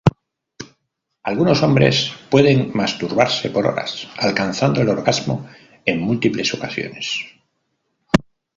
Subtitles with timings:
[1.21, 5.47] Algunos hombres pueden masturbarse por horas, alcanzando el orgasmo
[5.85, 7.23] en múltiples ocasiones.